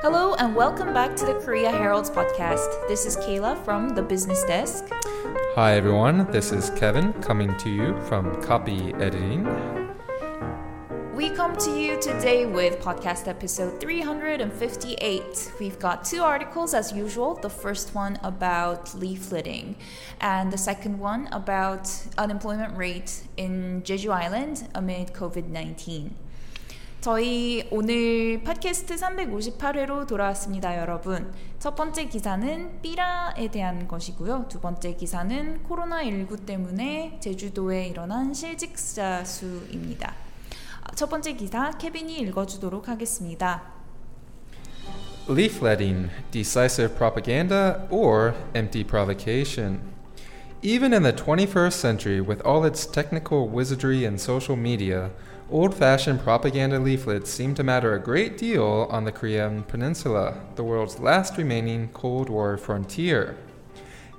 Hello 0.00 0.34
and 0.34 0.54
welcome 0.54 0.94
back 0.94 1.16
to 1.16 1.26
the 1.26 1.34
Korea 1.34 1.72
Herald's 1.72 2.08
podcast. 2.08 2.86
This 2.86 3.04
is 3.04 3.16
Kayla 3.16 3.64
from 3.64 3.96
the 3.96 4.02
business 4.02 4.44
desk. 4.44 4.84
Hi 5.56 5.74
everyone, 5.74 6.30
this 6.30 6.52
is 6.52 6.70
Kevin 6.78 7.12
coming 7.14 7.56
to 7.56 7.68
you 7.68 8.00
from 8.02 8.40
Copy 8.40 8.94
Editing. 8.94 9.42
We 11.16 11.30
come 11.30 11.56
to 11.56 11.76
you 11.76 12.00
today 12.00 12.46
with 12.46 12.78
podcast 12.78 13.26
episode 13.26 13.80
358. 13.80 15.52
We've 15.58 15.78
got 15.80 16.04
two 16.04 16.22
articles 16.22 16.74
as 16.74 16.92
usual. 16.92 17.34
The 17.34 17.50
first 17.50 17.92
one 17.92 18.20
about 18.22 18.86
leafleting, 18.90 19.74
and 20.20 20.52
the 20.52 20.58
second 20.58 21.00
one 21.00 21.26
about 21.32 21.90
unemployment 22.16 22.76
rate 22.76 23.22
in 23.36 23.82
Jeju 23.82 24.12
Island 24.12 24.68
amid 24.76 25.12
COVID 25.12 25.48
19. 25.48 26.14
저희 27.00 27.64
오늘 27.70 28.42
팟캐스트 28.42 28.96
358회로 28.96 30.08
돌아왔습니다, 30.08 30.76
여러분. 30.80 31.32
첫 31.60 31.76
번째 31.76 32.08
기사는 32.08 32.82
삐라에 32.82 33.48
대한 33.52 33.86
것이고요. 33.86 34.46
두 34.48 34.58
번째 34.58 34.96
기사는 34.96 35.62
코로나19 35.62 36.44
때문에 36.44 37.18
제주도에 37.20 37.86
일어난 37.86 38.34
실직자 38.34 39.24
수입니다. 39.24 40.12
첫 40.96 41.08
번째 41.08 41.34
기사 41.34 41.70
케빈이 41.70 42.18
읽어주도록 42.18 42.88
하겠습니다. 42.88 43.62
Leafletting, 45.30 46.10
decisive 46.32 46.96
propaganda, 46.96 47.86
or 47.90 48.34
empty 48.56 48.82
provocation. 48.82 49.82
Even 50.62 50.92
in 50.92 51.04
the 51.04 51.12
21st 51.12 51.74
century, 51.74 52.20
with 52.20 52.44
all 52.44 52.64
its 52.64 52.84
technical 52.84 53.48
wizardry 53.48 54.04
and 54.04 54.20
social 54.20 54.58
media, 54.58 55.12
old 55.50 55.74
fashioned 55.74 56.20
propaganda 56.20 56.78
leaflets 56.78 57.30
seem 57.30 57.54
to 57.54 57.64
matter 57.64 57.94
a 57.94 58.00
great 58.00 58.36
deal 58.36 58.86
on 58.90 59.04
the 59.04 59.12
Korean 59.12 59.62
Peninsula, 59.62 60.38
the 60.56 60.64
world's 60.64 60.98
last 60.98 61.38
remaining 61.38 61.88
Cold 61.94 62.28
War 62.28 62.58
frontier. 62.58 63.36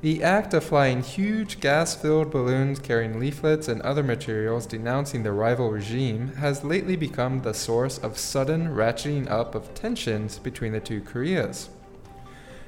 The 0.01 0.23
act 0.23 0.53
of 0.53 0.63
flying 0.63 1.03
huge 1.03 1.59
gas 1.59 1.93
filled 1.93 2.31
balloons 2.31 2.79
carrying 2.79 3.19
leaflets 3.19 3.67
and 3.67 3.81
other 3.81 4.01
materials 4.01 4.65
denouncing 4.65 5.23
the 5.23 5.31
rival 5.31 5.69
regime 5.69 6.29
has 6.37 6.63
lately 6.63 6.95
become 6.95 7.41
the 7.41 7.53
source 7.53 7.97
of 7.97 8.17
sudden 8.17 8.69
ratcheting 8.69 9.29
up 9.29 9.55
of 9.55 9.73
tensions 9.75 10.39
between 10.39 10.71
the 10.71 10.79
two 10.79 11.01
Koreas. 11.01 11.69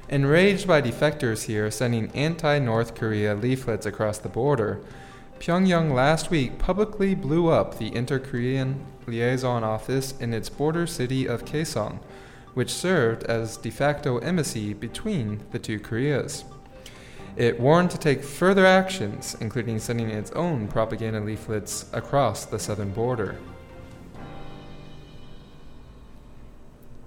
Enraged 0.08 0.68
by 0.68 0.82
defectors 0.82 1.44
here 1.44 1.70
sending 1.70 2.10
anti 2.10 2.58
North 2.58 2.94
Korea 2.94 3.34
leaflets 3.34 3.86
across 3.86 4.18
the 4.18 4.28
border, 4.28 4.82
Pyongyang 5.41 5.93
last 5.93 6.31
week 6.31 6.57
publicly 6.57 7.13
blew 7.13 7.49
up 7.49 7.77
the 7.77 7.95
Inter 7.95 8.19
Korean 8.19 8.85
Liaison 9.05 9.63
Office 9.63 10.13
in 10.19 10.33
its 10.33 10.49
border 10.49 10.87
city 10.87 11.27
of 11.27 11.45
Kaesong, 11.45 11.99
which 12.53 12.73
served 12.73 13.23
as 13.23 13.57
de 13.57 13.69
facto 13.69 14.17
embassy 14.17 14.73
between 14.73 15.43
the 15.51 15.59
two 15.59 15.79
Koreas. 15.79 16.43
It 17.35 17.59
warned 17.59 17.91
to 17.91 17.99
take 17.99 18.23
further 18.23 18.65
actions, 18.65 19.37
including 19.39 19.77
sending 19.77 20.09
its 20.09 20.31
own 20.31 20.67
propaganda 20.67 21.19
leaflets 21.19 21.85
across 21.93 22.45
the 22.45 22.57
southern 22.57 22.89
border. 22.89 23.35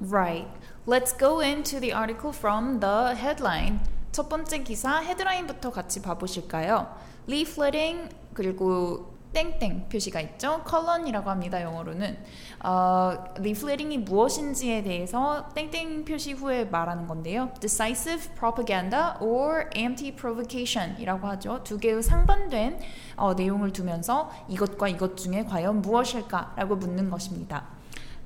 Right. 0.01 0.47
Let's 0.87 1.13
go 1.13 1.41
into 1.41 1.81
the 1.81 1.93
article 1.93 2.33
from 2.33 2.81
the 2.81 3.15
headline. 3.17 3.81
첫 4.13 4.29
번째 4.29 4.63
기사 4.63 5.03
헤드라인부터 5.03 5.71
같이 5.71 6.01
봐보실까요? 6.01 6.89
Leafletting 7.29 8.09
그리고 8.36 9.16
땡땡 9.34 9.90
표시가 9.90 10.22
있죠. 10.22 10.62
컬런이라고 10.64 11.30
합니다. 11.30 11.62
영어로는 11.62 12.18
어, 12.64 13.26
리플레팅이 13.38 13.98
무엇인지에 14.00 14.84
대해서 14.84 15.50
땡땡 15.54 16.06
표시 16.06 16.32
후에 16.32 16.66
말하는 16.66 17.06
건데요. 17.06 17.52
Decisive 17.60 18.34
propaganda 18.36 19.16
or 19.20 19.70
anti-provocation이라고 19.76 21.28
하죠. 21.28 21.62
두 21.64 21.78
개의 21.78 22.02
상반된 22.02 22.80
어, 23.18 23.34
내용을 23.34 23.74
두면서 23.74 24.32
이것과 24.48 24.88
이것 24.88 25.18
중에 25.18 25.44
과연 25.44 25.82
무엇일까라고 25.82 26.78
묻는 26.78 27.10
것입니다. 27.10 27.66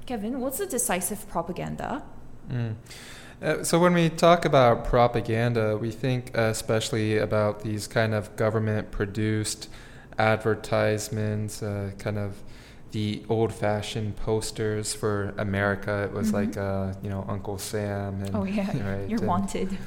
Kevin, 0.06 0.40
what's 0.40 0.58
the 0.58 0.70
decisive 0.70 1.28
propaganda? 1.28 2.04
Mm. 2.52 2.76
Uh, 3.42 3.64
so 3.64 3.80
when 3.80 3.94
we 3.94 4.10
talk 4.10 4.46
about 4.46 4.84
propaganda, 4.84 5.78
we 5.78 5.92
think 5.92 6.36
especially 6.36 7.18
about 7.18 7.62
these 7.64 7.88
kind 7.88 8.14
of 8.14 8.36
government-produced 8.36 9.70
advertisements, 10.20 11.64
uh, 11.64 11.92
kind 11.98 12.18
of 12.18 12.36
the 12.92 13.24
old-fashioned 13.30 14.16
posters 14.16 14.94
for 14.94 15.34
America. 15.38 16.04
It 16.06 16.12
was 16.12 16.32
Mhm. 16.32 16.34
like, 16.34 16.58
uh, 16.58 16.94
you 17.04 17.10
know, 17.10 17.24
Uncle 17.28 17.58
Sam 17.60 18.22
and 18.24 18.36
Oh 18.36 18.44
yeah, 18.46 18.66
right, 18.68 19.08
you're 19.10 19.20
and- 19.20 19.28
wanted. 19.28 19.78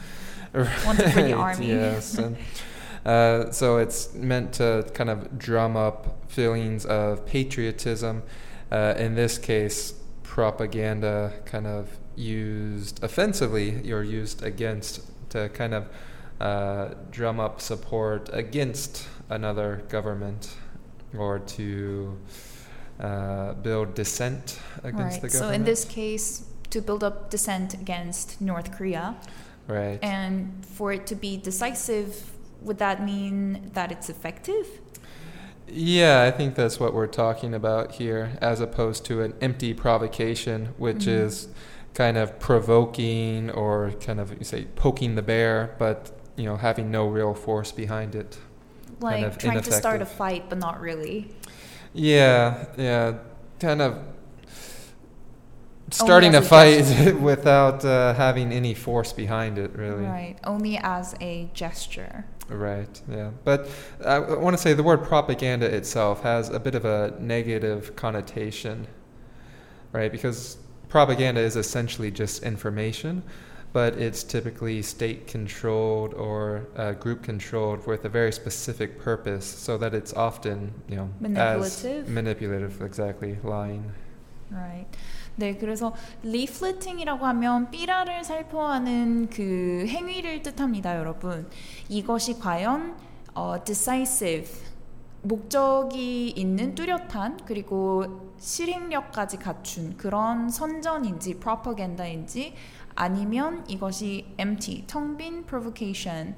Wanted 0.87 1.10
for 1.12 1.22
the 1.22 1.32
army. 1.32 1.69
Yes, 1.69 2.19
and 2.19 2.37
uh, 3.06 3.50
so 3.50 3.78
it's 3.78 4.12
meant 4.15 4.53
to 4.54 4.84
kind 4.93 5.09
of 5.09 5.38
drum 5.38 5.76
up 5.78 6.19
feelings 6.28 6.84
of 6.84 7.25
patriotism. 7.25 8.22
Uh, 8.70 8.93
in 8.99 9.14
this 9.14 9.38
case, 9.38 9.94
propaganda 10.22 11.32
kind 11.47 11.66
of 11.66 11.88
used 12.16 13.03
offensively 13.03 13.91
or 13.91 14.03
used 14.03 14.43
against 14.43 15.00
to 15.31 15.49
kind 15.54 15.72
of 15.72 15.84
uh, 16.41 16.88
drum 17.10 17.41
up 17.41 17.60
support 17.60 18.28
against 18.32 19.06
another 19.32 19.82
government 19.88 20.56
or 21.16 21.38
to 21.41 22.19
uh, 23.00 23.54
build 23.54 23.94
dissent 23.94 24.60
against 24.82 24.97
right. 25.15 25.22
the 25.22 25.28
government. 25.28 25.32
So 25.32 25.48
in 25.50 25.65
this 25.65 25.84
case, 25.84 26.44
to 26.70 26.81
build 26.81 27.04
up 27.04 27.31
dissent 27.31 27.75
against 27.75 28.41
North 28.41 28.72
Korea, 28.72 29.16
right. 29.66 29.98
and 30.03 30.65
for 30.65 30.93
it 30.93 31.06
to 31.09 31.15
be 31.15 31.37
decisive, 31.37 32.32
would 32.60 32.78
that 32.78 33.04
mean 33.04 33.70
that 33.75 33.93
it's 33.93 34.09
effective? 34.09 34.66
Yeah, 35.69 36.22
I 36.22 36.31
think 36.31 36.54
that's 36.54 36.78
what 36.78 36.93
we're 36.93 37.06
talking 37.06 37.54
about 37.54 37.93
here, 37.93 38.37
as 38.41 38.60
opposed 38.60 39.04
to 39.06 39.22
an 39.22 39.34
empty 39.41 39.72
provocation, 39.75 40.75
which 40.76 41.04
Mhm. 41.04 41.25
is 41.25 41.49
kind 41.94 42.16
of 42.16 42.38
provoking 42.38 43.50
or 43.50 43.93
kind 44.00 44.20
of 44.20 44.32
you 44.38 44.44
say 44.44 44.66
poking 44.76 45.14
the 45.14 45.22
bear, 45.22 45.75
but 45.78 46.10
you 46.37 46.44
know 46.44 46.56
having 46.56 46.91
no 46.91 47.06
real 47.06 47.34
force 47.34 47.72
behind 47.72 48.14
it. 48.14 48.38
Like 49.03 49.25
of 49.25 49.39
trying 49.39 49.61
to 49.61 49.73
start 49.73 50.03
a 50.03 50.07
fight, 50.07 50.49
but 50.49 50.59
not 50.59 50.81
really. 50.81 51.29
Yeah, 51.93 52.67
yeah, 52.77 53.19
kind 53.61 53.83
of 53.83 53.99
starting 55.91 56.35
a 56.35 56.43
fight 56.43 57.15
without 57.21 57.85
uh, 57.85 58.15
having 58.15 58.53
any 58.53 58.75
force 58.75 59.12
behind 59.12 59.59
it, 59.59 59.75
really. 59.77 60.05
Right. 60.05 60.37
Only 60.45 60.79
as 60.79 61.15
a 61.21 61.51
gesture. 61.55 62.25
Right, 62.49 63.01
yeah. 63.11 63.31
But 63.45 63.69
I 64.05 64.19
want 64.19 64.55
to 64.57 64.62
say 64.62 64.75
the 64.75 64.83
word 64.83 65.05
propaganda 65.05 65.67
itself 65.67 66.23
has 66.23 66.49
a 66.49 66.61
bit 66.61 66.75
of 66.75 66.85
a 66.85 67.15
negative 67.19 67.97
connotation, 67.97 68.87
right? 69.93 70.11
Because 70.11 70.59
propaganda 70.89 71.41
is 71.41 71.57
essentially 71.57 72.11
just 72.11 72.43
information, 72.43 73.23
but 73.74 73.94
it's 73.98 74.24
typically 74.24 74.81
state 74.81 75.28
controlled 75.28 76.14
or 76.14 76.68
uh, 76.78 76.94
group 76.94 77.22
controlled 77.22 77.86
with 77.86 78.06
a 78.06 78.09
very 78.09 78.31
specific 78.31 79.00
purpose, 79.00 79.46
so 79.46 79.78
that 79.78 79.94
it's 79.94 80.14
often, 80.14 80.74
you 80.88 80.96
know, 80.96 81.09
Manipulative? 81.20 82.06
as 82.06 82.09
manipulative, 82.09 82.81
exactly, 82.81 83.38
lying. 83.44 83.92
Right. 84.50 84.88
네, 85.36 85.56
그래서 85.56 85.94
리플레팅이라고 86.24 87.25
하면 87.25 87.70
삐라를 87.70 88.24
살포하는 88.24 89.30
그 89.30 89.86
행위를 89.88 90.42
뜻합니다, 90.42 90.98
여러분. 90.98 91.48
이것이 91.90 92.40
과연 92.40 92.96
어, 93.36 93.64
decisive 93.64 94.50
목적이 95.22 96.30
있는 96.30 96.74
뚜렷한 96.74 97.42
그리고 97.46 98.34
실행력까지 98.40 99.38
갖춘 99.38 99.98
그런 99.98 100.50
선전인지 100.50 101.40
프로파간다인지 101.40 102.56
아니면 102.95 103.65
이것이 103.69 104.35
empty 104.39 104.85
텅빈 104.87 105.47
provocation 105.47 106.35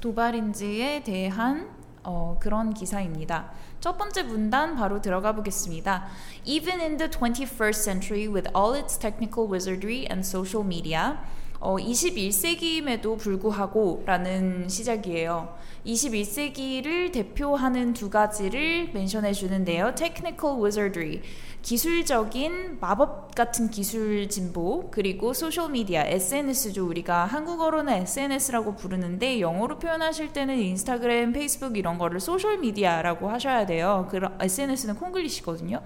도발인지에 0.00 1.02
대한 1.02 1.70
어, 2.02 2.36
그런 2.38 2.74
기사입니다. 2.74 3.50
첫 3.80 3.96
번째 3.96 4.24
문단 4.24 4.76
바로 4.76 5.00
들어가 5.00 5.32
보겠습니다. 5.34 6.06
Even 6.44 6.80
in 6.80 6.96
the 6.98 7.10
21st 7.10 7.74
century 7.74 8.28
with 8.28 8.50
all 8.54 8.78
its 8.78 8.98
technical 8.98 9.50
wizardry 9.50 10.06
and 10.10 10.20
social 10.26 10.64
media, 10.64 11.18
어, 11.64 11.76
21세기임에도 11.76 13.16
불구하고 13.18 14.02
라는 14.04 14.68
시작이에요. 14.68 15.56
21세기를 15.86 17.10
대표하는 17.10 17.94
두 17.94 18.10
가지를 18.10 18.90
mention해 18.92 19.32
주는데요. 19.32 19.94
Technical 19.94 20.60
wizardry. 20.60 21.22
기술적인 21.62 22.80
마법 22.80 23.34
같은 23.34 23.70
기술 23.70 24.28
진보 24.28 24.90
그리고 24.90 25.32
소셜 25.32 25.70
미디어 25.70 26.02
SNS죠 26.02 26.86
우리가 26.86 27.24
한국어로는 27.24 27.94
SNS라고 28.02 28.76
부르는데 28.76 29.40
영어로 29.40 29.78
표현하실 29.78 30.34
때는 30.34 30.58
인스타그램, 30.58 31.32
페이스북 31.32 31.78
이런 31.78 31.96
거를 31.96 32.20
소셜 32.20 32.58
미디어라고 32.58 33.30
하셔야 33.30 33.64
돼요. 33.64 34.06
그 34.10 34.20
SNS는 34.38 34.96
콩글리시거든요. 34.96 35.80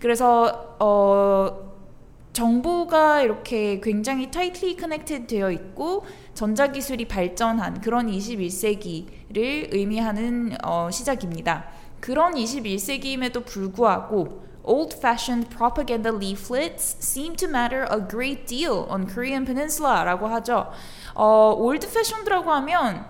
그래서 0.00 0.76
어 0.80 1.71
정보가 2.32 3.22
이렇게 3.22 3.80
굉장히 3.80 4.30
tightly 4.30 4.76
connected 4.78 5.26
되어 5.26 5.50
있고 5.50 6.04
전자기술이 6.34 7.06
발전한 7.06 7.80
그런 7.80 8.06
21세기를 8.06 9.72
의미하는 9.72 10.56
어, 10.64 10.90
시작입니다. 10.90 11.66
그런 12.00 12.34
21세기임에도 12.34 13.44
불구하고 13.44 14.42
old-fashioned 14.64 15.48
propaganda 15.50 16.10
leaflets 16.10 16.96
seem 17.00 17.36
to 17.36 17.48
matter 17.48 17.86
a 17.92 18.00
great 18.08 18.46
deal 18.46 18.86
on 18.88 19.06
Korean 19.06 19.44
Peninsula라고 19.44 20.26
하죠. 20.28 20.70
어, 21.14 21.54
old-fashioned라고 21.58 22.46
하면 22.46 23.06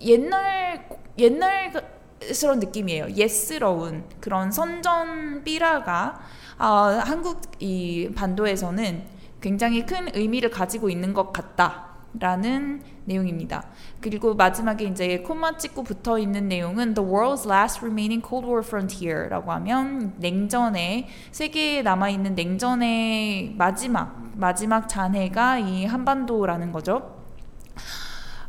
옛날 0.00 0.88
옛날스러운 1.18 2.58
느낌이에요. 2.60 3.10
옛스러운 3.16 4.04
그런 4.20 4.50
선전 4.50 5.44
삐라가 5.44 6.20
어, 6.62 7.00
한국 7.04 7.40
이 7.58 8.08
반도에서는 8.14 9.02
굉장히 9.40 9.84
큰 9.84 10.06
의미를 10.14 10.48
가지고 10.48 10.90
있는 10.90 11.12
것 11.12 11.32
같다 11.32 11.86
라는 12.20 12.80
내용입니다. 13.04 13.64
그리고 14.00 14.36
마지막에 14.36 14.84
이제 14.84 15.18
콤마 15.18 15.56
찍고 15.56 15.82
붙어 15.82 16.20
있는 16.20 16.46
내용은 16.46 16.94
The 16.94 17.08
world's 17.10 17.50
last 17.50 17.80
remaining 17.80 18.24
Cold 18.24 18.46
War 18.46 18.62
frontier라고 18.64 19.50
하면 19.50 20.14
냉전의 20.18 21.08
세계에 21.32 21.82
남아 21.82 22.10
있는 22.10 22.36
냉전의 22.36 23.54
마지막 23.58 24.30
마지막 24.36 24.88
잔해가 24.88 25.58
이 25.58 25.84
한반도라는 25.84 26.70
거죠. 26.70 27.18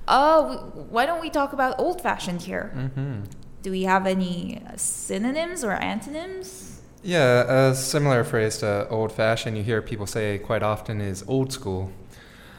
Uh, 0.08 0.60
why 0.92 1.08
don't 1.08 1.24
we 1.24 1.32
talk 1.32 1.52
about 1.52 1.76
old-fashioned 1.80 2.44
here? 2.44 2.70
Mm-hmm. 2.76 3.24
Do 3.64 3.72
we 3.72 3.86
have 3.86 4.06
any 4.06 4.62
synonyms 4.76 5.64
or 5.64 5.82
antonyms? 5.82 6.73
Yeah, 7.04 7.70
a 7.70 7.76
similar 7.76 8.24
phrase 8.24 8.60
to 8.60 8.88
old 8.90 9.12
fashioned 9.12 9.58
you 9.58 9.64
hear 9.64 9.82
people 9.82 10.08
say 10.08 10.38
quite 10.40 10.64
often 10.64 11.02
is 11.02 11.24
old 11.28 11.52
school. 11.52 11.92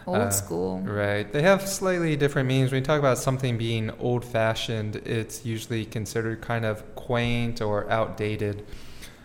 Old 0.07 0.19
Uh, 0.19 0.31
school. 0.31 0.81
Right. 0.81 1.33
They 1.33 1.41
have 1.43 1.67
slightly 1.67 2.15
different 2.15 2.47
meanings. 2.47 2.71
When 2.71 2.83
you 2.83 2.85
talk 2.85 2.99
about 2.99 3.17
something 3.17 3.57
being 3.57 3.91
old 3.99 4.23
fashioned, 4.23 4.97
it's 4.97 5.47
usually 5.47 5.87
considered 5.87 6.43
kind 6.43 6.67
of 6.67 6.95
quaint 6.95 7.63
or 7.63 7.91
outdated. 7.91 8.65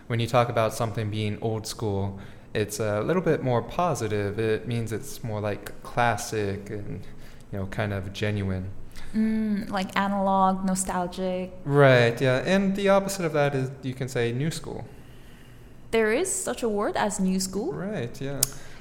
When 0.06 0.20
you 0.20 0.26
talk 0.26 0.48
about 0.48 0.72
something 0.72 1.10
being 1.10 1.36
old 1.42 1.66
school, 1.66 2.18
it's 2.54 2.80
a 2.80 3.02
little 3.02 3.22
bit 3.22 3.42
more 3.42 3.60
positive. 3.62 4.38
It 4.38 4.66
means 4.66 4.90
it's 4.90 5.22
more 5.22 5.40
like 5.40 5.82
classic 5.82 6.70
and, 6.70 7.02
you 7.52 7.58
know, 7.58 7.66
kind 7.66 7.92
of 7.92 8.12
genuine. 8.14 8.70
Mm, 9.14 9.68
like 9.70 9.94
analog, 9.98 10.64
nostalgic. 10.64 11.52
Right, 11.64 12.18
yeah. 12.20 12.38
And 12.46 12.74
the 12.74 12.88
opposite 12.88 13.26
of 13.26 13.34
that 13.34 13.54
is 13.54 13.70
you 13.82 13.92
can 13.92 14.08
say 14.08 14.32
new 14.32 14.50
school. 14.50 14.86
There 15.90 16.12
is 16.12 16.28
such 16.30 16.62
a 16.64 16.68
word 16.68 16.96
as 16.96 17.20
new 17.20 17.38
school. 17.40 17.72
Right, 17.72 18.14
yeah. 18.20 18.40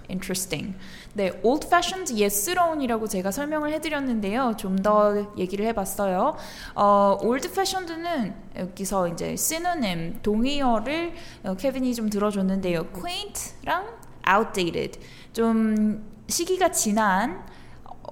Interesting. 0.10 0.74
네, 1.14 1.32
old 1.44 1.68
fashioned 1.68 2.12
옛스러운이라고 2.16 3.08
제가 3.08 3.30
설명을 3.32 3.72
해드렸는데요. 3.74 4.56
좀 4.58 4.78
더 4.82 5.32
얘기를 5.38 5.66
해봤어요. 5.68 6.36
어, 6.76 7.18
old 7.22 7.48
fashioned는 7.48 8.34
여기서 8.58 9.08
이제 9.10 9.34
synonym 9.34 10.20
동의어를 10.24 11.14
어, 11.44 11.56
케빈이 11.56 11.94
좀 11.94 12.10
들어줬는데요. 12.10 12.88
quaint랑 12.92 13.86
outdated 14.28 15.00
좀 15.34 16.04
시기가 16.28 16.72
지난 16.72 17.44
어, 17.44 17.59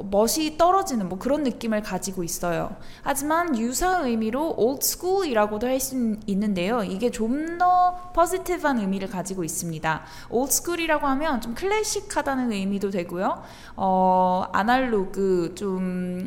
멋이 0.06 0.58
떨어지는 0.58 1.10
뭐 1.10 1.18
그런 1.18 1.44
느낌을 1.44 1.82
가지고 1.82 2.24
있어요. 2.24 2.76
하지만 3.02 3.58
유사 3.58 4.00
의미로 4.00 4.54
old 4.58 4.86
school이라고도 4.86 5.68
할 5.68 5.80
수 5.80 6.16
있는데요. 6.28 6.84
이게 6.84 7.10
좀 7.12 7.58
더 7.58 8.12
포지티브한 8.14 8.80
의미를 8.80 9.10
가지고 9.10 9.44
있습니다. 9.44 10.02
old 10.30 10.52
school이라고 10.54 11.08
하면 11.08 11.42
좀 11.42 11.56
클래식하다는 11.56 12.52
의미도 12.52 12.92
되고요. 12.92 13.42
어, 13.76 14.46
아날로그 14.52 15.54
좀 15.56 16.26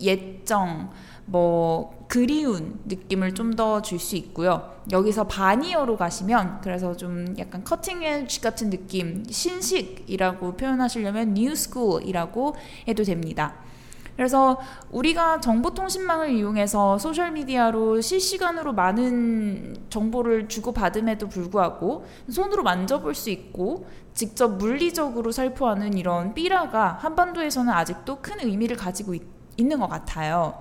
예정 0.00 0.90
뭐 1.26 2.01
그리운 2.12 2.78
느낌을 2.84 3.34
좀 3.34 3.56
더 3.56 3.80
줄 3.80 3.98
수 3.98 4.16
있고요. 4.16 4.70
여기서 4.90 5.24
바니어로 5.28 5.96
가시면 5.96 6.60
그래서 6.60 6.94
좀 6.94 7.34
약간 7.38 7.64
커팅 7.64 8.02
에지 8.02 8.42
같은 8.42 8.68
느낌, 8.68 9.24
신식이라고 9.24 10.58
표현하시려면 10.58 11.34
school이라고 11.38 12.54
해도 12.86 13.02
됩니다. 13.02 13.54
그래서 14.14 14.60
우리가 14.90 15.40
정보통신망을 15.40 16.32
이용해서 16.32 16.98
소셜미디어로 16.98 18.02
실시간으로 18.02 18.74
많은 18.74 19.78
정보를 19.88 20.48
주고받음에도 20.48 21.30
불구하고 21.30 22.04
손으로 22.28 22.62
만져볼 22.62 23.14
수 23.14 23.30
있고 23.30 23.86
직접 24.12 24.48
물리적으로 24.58 25.32
살포하는 25.32 25.96
이런 25.96 26.34
삐라가 26.34 26.98
한반도에서는 27.00 27.72
아직도 27.72 28.18
큰 28.20 28.40
의미를 28.40 28.76
가지고 28.76 29.14
있, 29.14 29.22
있는 29.56 29.80
것 29.80 29.88
같아요. 29.88 30.60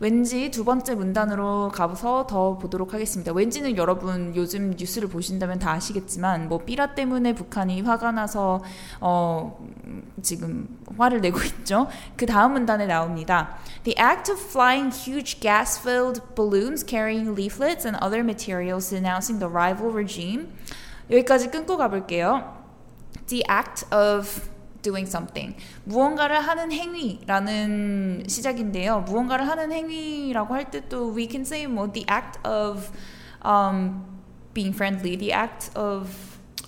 왠지 0.00 0.50
두 0.50 0.64
번째 0.64 0.94
문단으로 0.94 1.70
가서 1.74 2.26
더 2.28 2.56
보도록 2.56 2.94
하겠습니다. 2.94 3.32
왠지는 3.32 3.76
여러분 3.76 4.34
요즘 4.36 4.70
뉴스를 4.78 5.08
보신다면 5.08 5.58
다 5.58 5.72
아시겠지만 5.72 6.48
뭐 6.48 6.58
삐라 6.58 6.94
때문에 6.94 7.34
북한이 7.34 7.82
화가 7.82 8.12
나서 8.12 8.62
어 9.00 9.58
지금 10.22 10.68
화를 10.96 11.20
내고 11.20 11.40
있죠. 11.42 11.88
그 12.16 12.26
다음 12.26 12.52
문단에 12.52 12.86
나옵니다. 12.86 13.58
The 13.82 13.96
act 13.98 14.30
of 14.30 14.40
flying 14.40 14.94
huge 14.94 15.40
gas-filled 15.40 16.22
balloons 16.36 16.84
carrying 16.86 17.34
leaflets 17.34 17.86
and 17.86 17.98
other 18.00 18.22
materials 18.22 18.90
denouncing 18.90 19.40
the 19.40 19.52
rival 19.52 19.92
regime. 19.92 20.48
여기까지 21.10 21.50
끊고 21.50 21.76
가볼게요. 21.76 22.56
The 23.26 23.42
act 23.50 23.84
of 23.92 24.57
doing 24.81 25.07
something. 25.07 25.55
무언가를 25.85 26.39
하는 26.41 26.71
행위라는 26.71 28.23
시작인데요. 28.27 29.01
무언가를 29.01 29.47
하는 29.47 29.71
행위라고 29.71 30.53
할 30.53 30.69
때도 30.69 31.13
we 31.15 31.27
can 31.29 31.41
say 31.41 31.65
뭐 31.67 31.91
the 31.91 32.05
act 32.09 32.39
of 32.47 32.91
um, 33.45 34.03
being 34.53 34.73
friendly, 34.75 35.15
the 35.17 35.31
act 35.33 35.71
of 35.77 36.09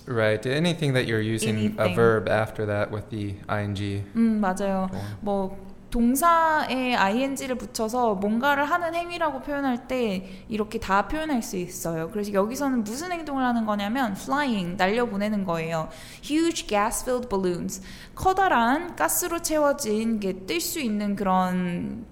Right. 0.08 0.46
Anything 0.46 0.92
that 0.94 1.08
you're 1.08 1.20
using 1.20 1.56
a 1.56 1.60
Anything. 1.66 1.94
verb 1.96 2.28
after 2.28 2.64
that 2.66 2.92
with 2.92 3.10
the 3.10 3.34
ing. 3.50 4.04
음 4.14 4.38
맞아요. 4.40 4.88
form. 4.88 5.16
뭐 5.20 5.56
동사에 5.91 6.95
ing를 6.95 7.55
붙여서 7.55 8.15
뭔가를 8.15 8.65
하는 8.65 8.95
행위라고 8.95 9.41
표현할 9.41 9.87
때 9.87 10.45
이렇게 10.47 10.79
다 10.79 11.07
표현할 11.07 11.43
수 11.43 11.57
있어요. 11.57 12.09
그래서 12.09 12.33
여기서는 12.33 12.83
무슨 12.83 13.11
행동을 13.11 13.43
하는 13.43 13.65
거냐면 13.65 14.13
flying 14.13 14.77
날려 14.77 15.05
보내는 15.05 15.43
거예요. 15.45 15.89
huge 16.23 16.65
gas-filled 16.65 17.29
balloons 17.29 17.81
커다란 18.15 18.95
가스로 18.95 19.41
채워진 19.41 20.19
게 20.19 20.33
뜰 20.47 20.59
수 20.61 20.79
있는 20.79 21.15
그런 21.15 22.05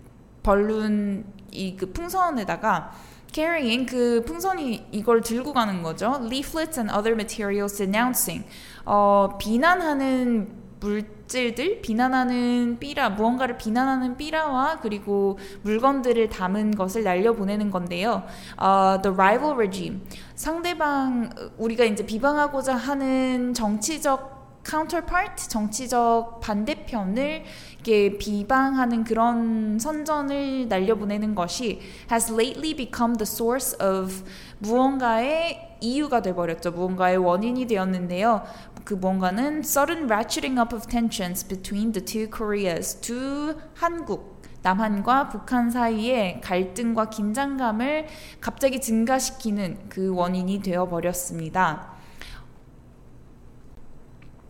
벌룬 0.43 1.25
이 1.51 1.75
그 1.77 1.91
풍선에다가 1.91 2.91
carrying 3.31 3.85
그 3.89 4.23
풍선이 4.25 4.87
이걸 4.91 5.21
들고 5.21 5.53
가는 5.53 5.81
거죠. 5.83 6.19
leaflets 6.21 6.79
and 6.79 6.93
other 6.93 7.13
materials 7.13 7.77
denouncing 7.77 8.45
어, 8.85 9.37
비난하는 9.39 10.58
물질들, 10.79 11.81
비난하는 11.81 12.77
삐라, 12.79 13.09
무언가를 13.09 13.57
비난하는 13.57 14.17
삐라와 14.17 14.79
그리고 14.81 15.37
물건들을 15.63 16.29
담은 16.29 16.75
것을 16.75 17.03
날려보내는 17.03 17.69
건데요. 17.69 18.23
어, 18.57 18.99
the 19.01 19.13
rival 19.13 19.55
regime. 19.55 20.01
상대방, 20.35 21.29
우리가 21.57 21.83
이제 21.83 22.05
비방하고자 22.05 22.75
하는 22.75 23.53
정치적 23.53 24.39
counterpart, 24.69 25.49
정치적 25.49 26.41
반대편을 26.41 27.43
이렇게 27.75 28.17
비방하는 28.17 29.03
그런 29.03 29.79
선전을 29.79 30.67
날려보내는 30.67 31.33
것이 31.33 31.79
has 32.11 32.31
lately 32.31 32.75
become 32.75 33.15
the 33.17 33.23
source 33.23 33.75
of 33.81 34.13
무언가의 34.59 35.77
이유가 35.81 36.21
돼버렸죠. 36.21 36.71
무언가의 36.71 37.17
원인이 37.17 37.65
되었는데요. 37.67 38.43
그 38.89 38.95
뭔가는 38.95 39.59
sudden 39.59 40.09
ratcheting 40.09 40.59
up 40.59 40.73
of 40.73 40.87
tensions 40.87 41.47
between 41.47 41.91
the 41.91 42.03
two 42.03 42.27
Koreas, 42.27 42.99
두 43.01 43.55
한국, 43.75 44.41
남한과 44.63 45.29
북한 45.29 45.69
사이의 45.69 46.41
갈등과 46.41 47.11
긴장감을 47.11 48.07
갑자기 48.41 48.81
증가시키는 48.81 49.89
그 49.89 50.11
원인이 50.11 50.63
되어 50.63 50.89
버렸습니다. 50.89 51.93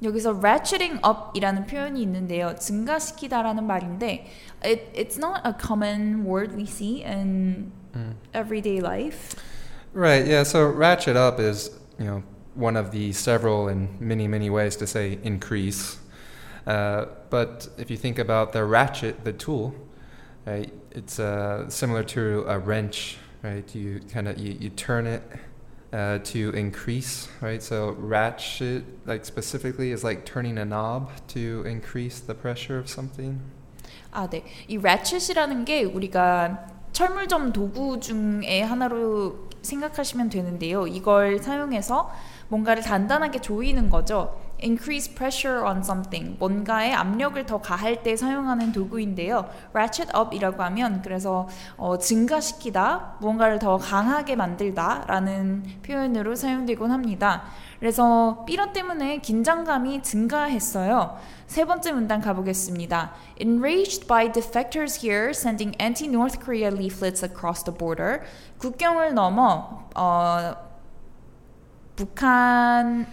여기서 0.02 0.38
ratcheting 0.40 1.02
up이라는 1.06 1.66
표현이 1.66 2.02
있는데요. 2.04 2.56
증가시키다라는 2.56 3.68
말인데 3.68 4.26
it, 4.64 4.94
it's 4.94 5.18
not 5.18 5.42
a 5.46 5.52
common 5.52 6.26
word 6.26 6.56
we 6.56 6.64
see 6.64 7.04
in 7.04 7.74
Mm. 7.94 8.14
everyday 8.34 8.80
life. 8.80 9.36
Right. 9.94 10.26
Yeah. 10.26 10.44
So 10.44 10.66
ratchet 10.70 11.18
up 11.18 11.42
is 11.42 11.72
you 11.98 12.06
know 12.06 12.24
one 12.59 12.77
of 12.77 12.91
the 12.91 13.13
several 13.13 13.69
and 13.69 14.01
many 14.01 14.29
many 14.29 14.51
ways 14.51 14.77
to 14.77 14.87
say 14.87 15.19
increase. 15.23 15.99
Uh, 16.67 17.07
but 17.31 17.69
if 17.77 17.91
you 17.91 17.97
think 17.97 18.19
about 18.19 18.53
the 18.53 18.65
ratchet, 18.65 19.25
the 19.25 19.33
tool, 19.33 19.75
right, 20.47 20.73
it's 20.93 21.19
uh, 21.19 21.69
similar 21.69 22.03
to 22.03 22.45
a 22.49 22.59
wrench, 22.59 23.19
right? 23.43 23.75
You 23.75 24.01
kind 24.13 24.29
of 24.29 24.39
you, 24.39 24.57
you 24.59 24.71
turn 24.71 25.07
it 25.07 25.23
uh, 25.93 26.19
to 26.25 26.51
increase, 26.51 27.29
right? 27.41 27.63
So 27.63 27.93
ratchet, 27.99 28.85
like 29.07 29.25
specifically, 29.25 29.93
is 29.93 30.03
like 30.03 30.25
turning 30.25 30.59
a 30.59 30.65
knob 30.65 31.11
to 31.29 31.65
increase 31.67 32.21
the 32.21 32.35
pressure 32.35 32.79
of 32.79 32.89
something. 32.89 33.41
아, 34.13 34.29
네. 34.31 34.45
이 34.69 34.79
ratchet이라는 34.79 35.65
게 35.65 35.85
우리가 35.85 36.69
철물점 36.93 37.53
도구 37.53 37.99
중에 37.99 38.63
하나로 38.63 39.48
생각하시면 39.62 40.30
되는데요. 40.30 40.88
이걸 40.88 41.40
사용해서 41.40 42.12
뭔가를 42.48 42.84
단단하게 42.84 43.40
조이는 43.40 43.90
거죠. 43.90 44.40
Increase 44.64 45.14
pressure 45.14 45.66
on 45.66 45.80
something. 45.80 46.38
뭔가에 46.40 46.94
압력을 46.94 47.44
더 47.46 47.60
가할 47.60 48.04
때 48.04 48.16
사용하는 48.16 48.72
도구인데요. 48.72 49.50
ratchet 49.74 50.12
up이라고 50.16 50.62
하면 50.64 51.02
그래서 51.02 51.48
어, 51.78 51.98
증가시키다, 51.98 53.18
무언가를 53.20 53.60
더 53.60 53.78
강하게 53.78 54.36
만들다라는 54.36 55.64
표현으로 55.84 56.36
사용되곤 56.36 56.92
합니다. 56.92 57.44
그래서 57.80 58.44
삐러 58.46 58.74
때문에 58.74 59.20
긴장감이 59.20 60.04
증가했어요. 60.04 61.18
세 61.48 61.66
번째 61.66 61.94
문단 61.94 62.20
가보겠습니다. 62.22 63.14
Enraged 63.40 64.08
by 64.08 64.32
defectors 64.32 65.04
here 65.04 65.30
sending 65.30 65.76
anti-North 65.82 66.40
Korea 66.44 66.70
leaflets 66.70 67.24
across 67.24 67.64
the 67.64 67.76
border. 67.76 68.22
국경을 68.60 69.14
넘어 69.14 69.88
어, 69.96 70.56
북한 71.96 73.08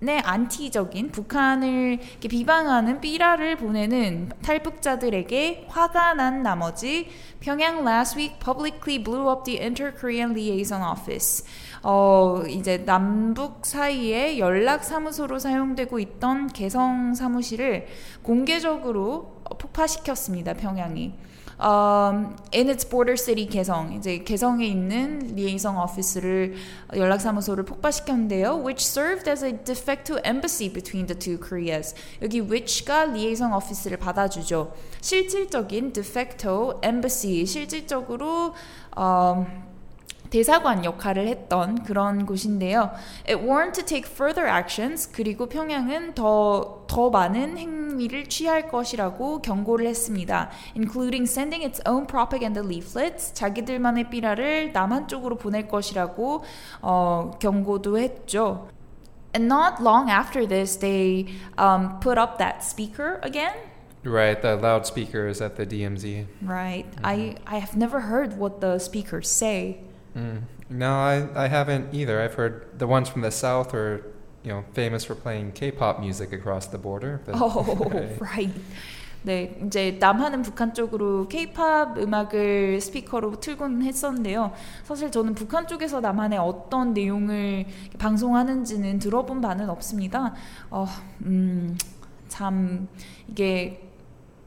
의 0.00 0.20
안티적인 0.20 1.10
북한을 1.10 1.98
비방하는 2.20 3.00
삐라를 3.00 3.56
보내는 3.56 4.30
탈북자들에게 4.42 5.66
화가 5.68 6.14
난 6.14 6.44
나머지 6.44 7.08
평양 7.40 7.80
last 7.86 8.16
week 8.16 8.38
publicly 8.38 9.02
blew 9.02 9.28
up 9.28 9.42
the 9.44 9.60
inter-Korean 9.60 10.30
liaison 10.30 10.82
office. 10.82 11.44
어, 11.82 12.44
이제 12.48 12.84
남북 12.84 13.66
사이에 13.66 14.38
연락 14.38 14.84
사무소로 14.84 15.40
사용되고 15.40 15.98
있던 15.98 16.46
개성 16.48 17.14
사무실을 17.14 17.86
공개적으로 18.22 19.42
폭파시켰습니다. 19.58 20.54
평양이. 20.54 21.14
Um, 21.60 22.36
in 22.52 22.68
its 22.68 22.88
border 22.88 23.16
city 23.16 23.46
개성 23.46 23.92
이제 23.92 24.18
개성에 24.18 24.66
있는 24.66 25.34
리에이성 25.34 25.78
오피스를 25.78 26.54
연락사무소를 26.94 27.64
폭파시켰는데요. 27.64 28.62
which 28.64 28.84
served 28.84 29.28
as 29.28 29.44
a 29.44 29.52
de 29.52 29.74
facto 29.74 30.18
embassy 30.24 30.72
between 30.72 31.06
the 31.06 31.18
two 31.18 31.38
Koreas. 31.38 31.94
여기 32.22 32.40
which가 32.40 33.06
리에이성 33.06 33.52
오피스를 33.54 33.98
받아주죠. 33.98 34.72
실질적인 35.00 35.92
de 35.92 36.04
facto 36.04 36.80
embassy 36.82 37.44
실질적으로 37.44 38.54
um, 38.96 39.46
대사관 40.30 40.84
역할을 40.84 41.26
했던 41.26 41.82
그런 41.84 42.26
곳인데요. 42.26 42.90
It 43.28 43.42
warned 43.42 43.72
to 43.74 43.84
take 43.84 44.10
further 44.10 44.48
actions. 44.48 45.10
그리고 45.10 45.46
평양은 45.46 46.14
더, 46.14 46.84
더 46.86 47.10
많은 47.10 47.56
행위를 47.56 48.26
취할 48.28 48.68
것이라고 48.68 49.42
경고를 49.42 49.86
했습니다. 49.86 50.50
Including 50.76 51.24
sending 51.28 51.64
its 51.64 51.82
own 51.88 52.06
propaganda 52.06 52.62
leaflets. 52.62 53.32
자기들만의 53.34 54.10
삐라를 54.10 54.72
남한 54.72 55.08
쪽으로 55.08 55.36
보낼 55.36 55.68
것이라고 55.68 56.44
어, 56.82 57.30
경고도 57.38 57.98
했죠. 57.98 58.68
And 59.34 59.46
not 59.46 59.82
long 59.82 60.10
after 60.10 60.46
this, 60.46 60.78
they 60.78 61.26
um, 61.58 62.00
put 62.00 62.18
up 62.18 62.38
that 62.38 62.64
speaker 62.64 63.20
again. 63.22 63.54
Right, 64.04 64.40
the 64.40 64.56
loudspeakers 64.56 65.42
at 65.42 65.56
the 65.56 65.66
DMZ. 65.66 66.26
Right. 66.42 66.86
Mm-hmm. 66.90 67.06
I, 67.06 67.36
I 67.46 67.58
have 67.58 67.76
never 67.76 68.00
heard 68.00 68.38
what 68.38 68.60
the 68.60 68.78
speakers 68.78 69.28
say. 69.28 69.80
Mm. 70.18 70.42
No, 70.70 70.94
I, 70.96 71.28
I 71.34 71.48
haven't 71.48 71.94
either. 71.94 72.20
I've 72.20 72.34
heard 72.34 72.78
the 72.78 72.86
ones 72.86 73.08
from 73.08 73.22
the 73.22 73.30
south 73.30 73.72
are, 73.74 74.04
you 74.42 74.52
know, 74.52 74.64
famous 74.74 75.04
for 75.04 75.14
playing 75.14 75.52
K-pop 75.52 76.00
music 76.00 76.32
across 76.32 76.66
the 76.66 76.78
border. 76.78 77.20
But, 77.24 77.36
oh, 77.38 77.88
right. 77.90 78.20
right. 78.20 78.54
네, 79.22 79.58
이제 79.66 79.96
남한은 79.98 80.42
북한 80.42 80.72
쪽으로 80.72 81.26
K-팝 81.26 81.98
음악을 81.98 82.80
스피커로 82.80 83.40
틀곤 83.40 83.82
했었는데요. 83.82 84.52
사실 84.84 85.10
저는 85.10 85.34
북한 85.34 85.66
쪽에서 85.66 86.00
남한의 86.00 86.38
어떤 86.38 86.94
내용을 86.94 87.66
방송하는지는 87.98 88.98
들어본 89.00 89.40
바는 89.40 89.68
없습니다. 89.70 90.34
어, 90.70 90.86
음, 91.22 91.76
참 92.28 92.88
이게 93.28 93.90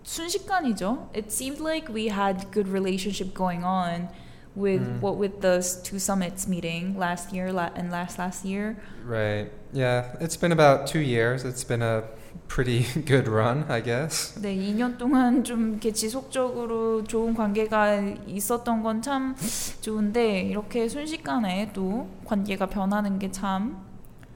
순식간이죠. 0.04 1.10
It 1.16 1.28
seemed 1.28 1.62
like 1.62 1.94
we 1.94 2.10
had 2.10 2.52
good 2.52 2.70
relationship 2.70 3.36
going 3.36 3.66
on. 3.66 4.10
with 4.55 4.81
mm. 4.81 5.01
what 5.01 5.17
with 5.17 5.41
those 5.43 5.77
two 5.83 5.99
summits 5.99 6.49
meeting 6.49 6.97
last 6.99 7.33
year 7.33 7.53
la- 7.53 7.71
and 7.77 7.91
last 7.91 8.19
last 8.19 8.45
year. 8.45 8.77
Right. 9.05 9.51
Yeah, 9.73 10.17
it's 10.21 10.37
been 10.37 10.53
about 10.53 10.87
two 10.87 11.01
years. 11.01 11.45
It's 11.45 11.63
been 11.65 11.83
a 11.83 12.05
pretty 12.49 12.87
good 13.07 13.29
run, 13.29 13.67
I 13.69 13.81
guess. 13.81 14.35
네, 14.41 14.57
2년 14.57 14.99
동안 14.99 15.45
좀 15.45 15.73
이렇게 15.73 15.93
지속적으로 15.93 17.05
좋은 17.05 17.35
관계가 17.35 18.01
있었던 18.27 18.83
건 18.83 19.03
참 19.03 19.37
좋은데 19.81 20.41
이렇게 20.43 20.89
순식간에 20.89 21.71
또 21.73 22.09
관계가 22.25 22.67
변하는 22.67 23.19
게 23.19 23.31
참. 23.31 23.85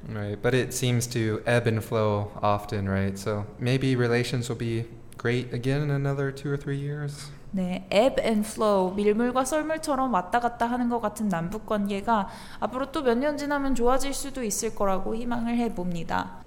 Right, 0.08 0.40
but 0.40 0.54
it 0.54 0.72
seems 0.72 1.06
to 1.08 1.40
ebb 1.46 1.66
and 1.66 1.82
flow 1.84 2.32
often, 2.42 2.88
right? 2.88 3.18
So 3.18 3.44
maybe 3.58 3.94
relations 3.96 4.49
will 4.49 4.58
be 4.58 4.87
great 5.18 5.52
again 5.52 5.82
in 5.82 5.90
another 5.90 6.32
two 6.32 6.50
or 6.50 6.56
three 6.56 6.78
years. 6.78 7.30
네, 7.55 7.88
ebb 7.89 8.21
and 8.21 8.45
flow, 8.45 8.93
밀물과 8.95 9.45
썰물처럼 9.45 10.13
왔다 10.13 10.41
갔다 10.41 10.65
하는 10.65 10.89
것 10.89 11.00
같은 11.00 11.29
남북 11.29 11.65
관계가 11.65 12.27
앞으로 12.59 12.91
또 12.91 13.01
몇 13.01 13.17
년 13.17 13.38
지나면 13.38 13.75
좋아질 13.75 14.13
수도 14.13 14.43
있을 14.43 14.75
거라고 14.75 15.15
희망을 15.15 15.55
해봅니다. 15.59 16.43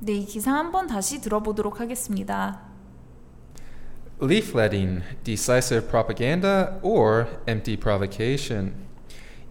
네, 0.00 0.12
이 0.12 0.26
기사 0.26 0.52
한번 0.52 0.86
다시 0.86 1.22
들어보도록 1.22 1.80
하겠습니다. 1.80 2.60
Leafletting, 4.20 5.02
decisive 5.24 5.88
propaganda, 5.88 6.78
or 6.82 7.26
empty 7.48 7.74
provocation. 7.78 8.74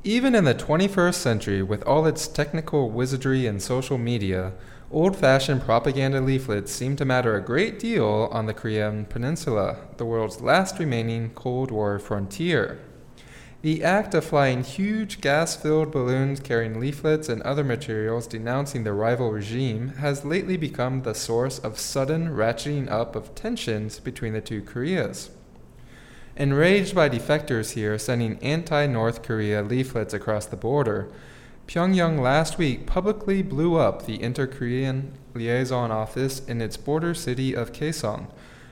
Even 0.04 0.36
in 0.36 0.44
the 0.46 0.54
21st 0.54 1.16
century, 1.16 1.64
with 1.64 1.84
all 1.88 2.06
its 2.06 2.28
technical 2.28 2.92
wizardry 2.92 3.48
and 3.48 3.60
social 3.64 3.98
media, 3.98 4.52
Old 4.94 5.18
fashioned 5.18 5.64
propaganda 5.64 6.22
leaflets 6.22 6.72
seem 6.72 6.96
to 6.98 7.04
matter 7.04 7.36
a 7.36 7.42
great 7.42 7.80
deal 7.80 8.30
on 8.32 8.46
the 8.46 8.54
Korean 8.54 9.06
Peninsula, 9.06 9.78
the 9.98 10.06
world's 10.06 10.40
last 10.40 10.78
remaining 10.78 11.32
Cold 11.32 11.72
War 11.72 11.98
frontier. 11.98 12.78
The 13.64 13.84
act 13.84 14.14
of 14.14 14.24
flying 14.24 14.64
huge 14.64 15.20
gas 15.20 15.56
filled 15.56 15.92
balloons 15.92 16.40
carrying 16.40 16.80
leaflets 16.80 17.28
and 17.28 17.42
other 17.42 17.64
materials 17.64 18.28
denouncing 18.28 18.84
the 18.84 18.94
rival 18.94 19.32
regime 19.32 19.94
has 19.98 20.26
lately 20.26 20.58
become 20.58 21.02
the 21.02 21.16
source 21.16 21.58
of 21.58 21.80
sudden 21.80 22.28
ratcheting 22.28 22.88
up 22.92 23.16
of 23.16 23.34
tensions 23.34 24.00
between 24.00 24.34
the 24.34 24.42
two 24.42 24.62
Koreas. 24.62 25.32
Enraged 26.36 26.94
by 26.94 27.10
defectors 27.10 27.74
here 27.74 27.98
sending 27.98 28.38
anti 28.44 28.86
North 28.86 29.24
Korea 29.24 29.64
leaflets 29.64 30.14
across 30.14 30.46
the 30.46 30.56
border, 30.56 31.12
Pyongyang 31.67 32.21
last 32.21 32.57
week 32.57 32.87
publicly 32.87 33.43
blew 33.43 33.77
up 33.77 34.07
the 34.07 34.23
Inter 34.23 34.47
Korean 34.47 35.13
liaison 35.35 35.91
office 35.91 36.41
in 36.47 36.63
its 36.63 36.79
border 36.79 37.13
city 37.13 37.55
of 37.55 37.73
Kaesong, 37.73 38.29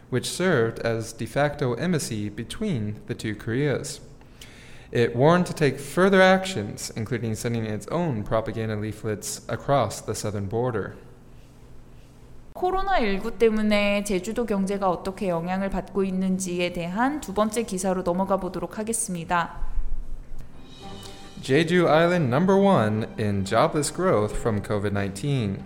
which 0.08 0.30
served 0.30 0.78
as 0.80 1.12
de 1.12 1.26
facto 1.26 1.74
embassy 1.74 2.30
between 2.30 3.00
the 3.06 3.14
two 3.14 3.34
Koreas. 3.34 4.00
It 4.92 5.14
warned 5.14 5.46
to 5.46 5.52
take 5.52 5.78
further 5.78 6.22
actions, 6.22 6.90
including 6.96 7.34
sending 7.34 7.66
its 7.66 7.86
own 7.88 8.22
propaganda 8.22 8.76
leaflets 8.76 9.42
across 9.48 10.00
the 10.00 10.14
southern 10.14 10.48
border. 10.48 10.96
코로나19 12.54 13.38
때문에 13.38 14.02
제주도 14.04 14.46
경제가 14.46 14.88
어떻게 14.88 15.28
영향을 15.28 15.68
받고 15.68 16.04
있는지에 16.04 16.72
대한 16.72 17.20
두 17.20 17.34
번째 17.34 17.64
기사로 17.64 18.02
넘어가 18.02 18.38
보도록 18.38 18.78
하겠습니다. 18.78 19.69
Jeju 21.41 21.87
Island 21.87 22.29
number 22.29 22.55
one 22.55 23.07
in 23.17 23.43
jobless 23.45 23.89
growth 23.89 24.37
from 24.37 24.61
COVID 24.61 24.91
19. 24.91 25.63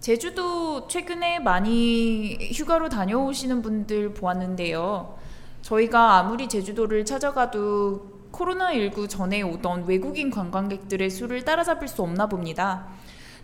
제주도 0.00 0.86
최근에 0.86 1.40
많이 1.40 2.36
휴가로 2.52 2.90
다녀오시는 2.90 3.62
분들 3.62 4.12
보았는데요. 4.12 5.18
저희가 5.62 6.18
아무리 6.18 6.48
제주도를 6.48 7.04
찾아가도 7.06 8.28
코로나19 8.30 9.08
전에 9.08 9.42
오던 9.42 9.86
외국인 9.86 10.30
관광객들의 10.30 11.08
수를 11.10 11.44
따라잡을 11.44 11.88
수 11.88 12.02
없나 12.02 12.28
봅니다. 12.28 12.86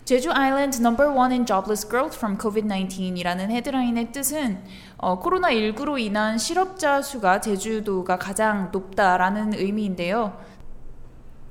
제주 0.05 0.33
아일랜드 0.33 0.81
넘버 0.81 1.13
원 1.13 1.31
in 1.31 1.45
jobless 1.45 1.87
growth 1.87 2.17
from 2.17 2.37
COVID-19이라는 2.37 3.49
헤드라인의 3.51 4.11
뜻은 4.11 4.61
어, 4.97 5.17
코로나19로 5.21 5.97
인한 5.97 6.37
실업자 6.37 7.01
수가 7.01 7.39
제주도가 7.39 8.17
가장 8.17 8.69
높다라는 8.73 9.53
의미인데요. 9.53 10.37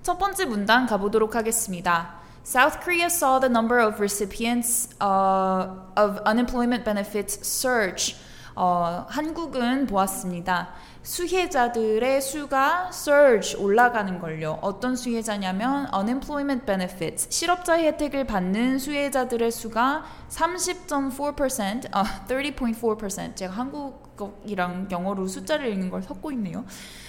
첫 0.03 0.19
번째 0.19 0.45
문단 0.45 0.87
가보도록 0.87 1.35
하겠습니다. 1.35 2.17
South 2.45 2.81
Korea 2.85 3.07
saw 3.07 3.41
the 3.41 3.49
number 3.49 3.83
of 3.83 3.99
recipients 3.99 4.91
uh, 5.01 5.71
of 5.97 6.21
unemployment 6.27 6.85
benefits 6.85 7.41
surge. 7.43 8.17
어, 8.55 9.07
한국은 9.09 9.87
보았습니다. 9.87 10.75
수혜자들의 11.03 12.23
수가 12.23 12.91
surge 12.93 13.57
올라가는 13.57 14.21
걸요. 14.21 14.59
어떤 14.63 14.95
수혜자냐면 14.95 15.89
unemployment 15.93 16.65
benefits 16.65 17.27
실업자 17.29 17.77
혜택을 17.77 18.25
받는 18.25 18.79
수혜자들의 18.79 19.51
수가 19.51 20.05
30.4% 20.29 21.89
어, 21.95 22.03
30.4% 22.29 23.35
제가 23.35 23.53
한국어이랑 23.53 24.89
영어로 24.93 25.27
숫자를 25.27 25.73
읽는 25.73 25.91
걸 25.91 26.03
섞고 26.03 26.31
있네요. 26.33 26.65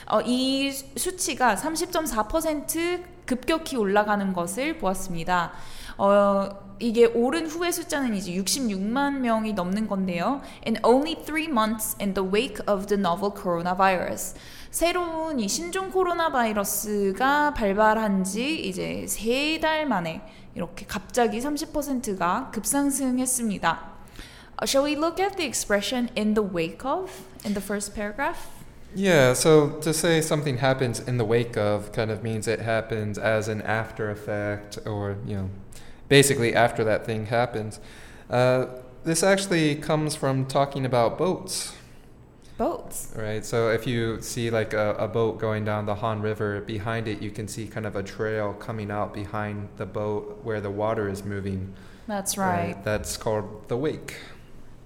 어, 0.09 0.21
이 0.21 0.71
수치가 0.71 1.55
30.4% 1.55 3.03
급격히 3.25 3.77
올라가는 3.77 4.33
것을 4.33 4.79
보았습니다. 4.79 5.53
어, 5.96 6.48
이게 6.80 7.06
오른 7.06 7.46
후의 7.46 7.72
숫자는 7.72 8.14
이제 8.14 8.32
66만 8.32 9.18
명이 9.18 9.52
넘는 9.54 9.88
건데요. 9.88 10.40
In 10.66 10.78
only 10.84 11.16
three 11.16 11.46
months 11.48 11.96
in 12.00 12.14
the 12.14 12.28
wake 12.28 12.58
of 12.68 12.87
the 12.87 13.00
novel 13.00 13.32
coronavirus. 13.34 14.34
새로운 14.70 15.40
이 15.40 15.48
신종 15.48 15.90
코로나 15.90 16.30
바이러스가 16.30 17.54
발발한 17.54 18.22
지 18.25 18.60
이제 18.68 19.06
세 19.08 19.58
달 19.60 19.87
만에 19.87 20.20
이렇게 20.54 20.84
갑자기 20.87 21.40
30%가 21.40 22.50
급상승했습니다. 22.52 23.98
Uh, 24.60 24.66
shall 24.66 24.84
we 24.84 24.96
look 24.96 25.20
at 25.20 25.37
the 25.37 25.46
expression 25.46 26.10
in 26.16 26.34
the 26.34 26.42
wake 26.42 26.84
of 26.84 27.10
in 27.44 27.54
the 27.54 27.60
first 27.60 27.94
paragraph? 27.94 28.48
Yeah, 28.94 29.34
so 29.34 29.78
to 29.82 29.92
say 29.92 30.20
something 30.20 30.58
happens 30.58 30.98
in 30.98 31.18
the 31.18 31.25
wake 31.25 31.56
of 31.56 31.92
kind 31.92 32.10
of 32.10 32.22
means 32.22 32.48
it 32.48 32.60
happens 32.60 33.18
as 33.18 33.48
an 33.48 33.62
after 33.62 34.10
effect 34.10 34.78
or, 34.87 35.16
you 35.26 35.37
know, 35.37 35.50
basically 36.12 36.54
after 36.54 36.84
that 36.84 37.04
thing 37.04 37.26
happens. 37.26 37.80
Uh, 38.30 38.66
this 39.04 39.22
actually 39.22 39.75
comes 39.76 40.14
from 40.14 40.46
talking 40.46 40.84
about 40.84 41.18
boats. 41.18 41.75
Boats. 42.58 43.12
Right, 43.16 43.44
so 43.44 43.70
if 43.70 43.87
you 43.87 44.20
see 44.20 44.50
like 44.50 44.75
a, 44.75 44.94
a 44.94 45.06
boat 45.06 45.38
going 45.38 45.64
down 45.64 45.87
the 45.87 45.94
Han 45.94 46.20
River, 46.20 46.60
behind 46.60 47.06
it 47.06 47.22
you 47.22 47.30
can 47.30 47.46
see 47.46 47.66
kind 47.68 47.87
of 47.87 47.94
a 47.94 48.02
trail 48.02 48.52
coming 48.54 48.90
out 48.90 49.14
behind 49.14 49.68
the 49.76 49.87
boat 49.87 50.40
where 50.42 50.60
the 50.60 50.70
water 50.70 51.08
is 51.08 51.25
moving. 51.25 51.72
That's 52.08 52.37
right. 52.37 52.75
That's 52.84 53.16
called 53.16 53.68
the 53.68 53.76
wake. 53.76 54.16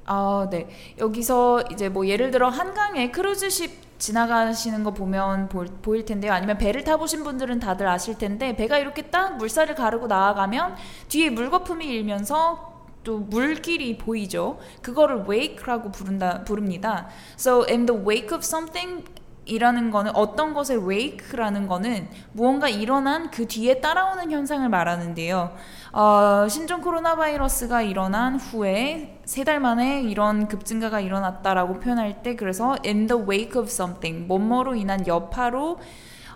아, 0.07 0.49
네. 0.51 0.69
여기서 0.99 1.65
이제 1.71 1.89
뭐 1.89 2.07
예를 2.07 2.31
들어 2.31 2.49
한강에 2.49 3.11
크루즈십 3.11 3.86
지나가시는 3.98 4.84
거 4.84 4.92
보면 4.92 5.50
보, 5.50 5.66
보일 5.82 6.06
텐데요. 6.06 6.34
아니면 6.34 6.58
배를 6.58 6.84
타보신 6.84 7.24
분들은 7.24 7.60
다들 7.60 7.88
아실 7.88 8.18
텐데 8.18 8.56
배가 8.56 8.78
이렇게 8.78 9.04
딱 9.04 9.38
물살을 9.38 9.76
가르고 9.76 10.08
나아가면 10.08 10.76
뒤에 11.10 11.30
물거품이 11.30 11.86
일면서 11.86 12.76
또 13.04 13.20
물길이 13.20 13.98
보이죠. 13.98 14.60
그거를 14.82 15.26
wake라고 15.30 15.92
부른다 15.92 16.44
부릅니다. 16.44 17.08
So 17.40 17.66
in 17.68 17.86
the 17.86 18.02
wake 18.06 18.36
of 18.36 18.40
something 18.40 19.06
이라는 19.46 19.92
거는 19.92 20.14
어떤 20.14 20.54
것의 20.54 20.86
wake라는 20.86 21.68
거는 21.68 22.10
무언가 22.34 22.68
일어난 22.68 23.32
그 23.32 23.48
뒤에 23.48 23.80
따라오는 23.80 24.30
현상을 24.30 24.68
말하는데요. 24.68 25.56
어, 26.00 26.48
신종 26.48 26.82
코로나 26.82 27.16
바이러스가 27.16 27.82
일어난 27.82 28.36
후에 28.36 29.20
세 29.26 29.44
달 29.44 29.60
만에 29.60 30.04
이런 30.04 30.48
급증가가 30.48 31.00
일어났다라고 31.00 31.80
표현할 31.80 32.22
때 32.22 32.36
그래서 32.36 32.78
in 32.86 33.08
the 33.08 33.24
wake 33.28 33.60
of 33.60 33.68
something 33.68 34.28
뭐뭐로 34.28 34.76
인한 34.76 35.08
여파로 35.08 35.80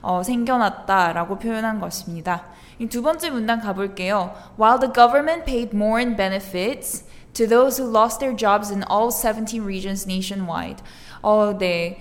어, 0.02 0.24
생겨났다라고 0.24 1.38
표현한 1.38 1.80
것입니다. 1.80 2.48
두 2.90 3.04
번째 3.04 3.30
문단 3.30 3.62
가볼게요. 3.62 4.34
While 4.60 4.80
the 4.80 4.92
government 4.92 5.46
paid 5.46 5.76
more 5.76 6.04
in 6.04 6.16
benefits 6.16 7.06
to 7.34 7.48
those 7.48 7.80
who 7.80 7.96
lost 7.96 8.18
their 8.18 8.36
jobs 8.36 8.74
in 8.74 8.84
all 8.92 9.12
17 9.12 9.64
regions 9.64 10.10
nationwide. 10.10 10.84
어, 11.22 11.56
네. 11.60 12.00